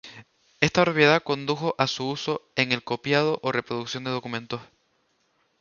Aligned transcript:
Esta 0.61 0.83
propiedad 0.83 1.21
condujo 1.21 1.75
a 1.77 1.85
su 1.85 2.09
uso 2.09 2.41
en 2.55 2.71
el 2.71 2.83
copiado 2.83 3.37
o 3.43 3.51
reproducción 3.51 4.03
de 4.03 4.09
documentos. 4.09 4.59